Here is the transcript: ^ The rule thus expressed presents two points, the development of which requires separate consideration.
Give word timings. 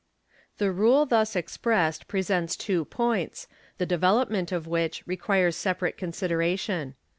^ 0.55 0.57
The 0.57 0.71
rule 0.71 1.05
thus 1.05 1.35
expressed 1.35 2.07
presents 2.07 2.55
two 2.55 2.85
points, 2.85 3.47
the 3.77 3.85
development 3.85 4.51
of 4.51 4.65
which 4.65 5.03
requires 5.05 5.55
separate 5.55 5.95
consideration. 5.95 6.95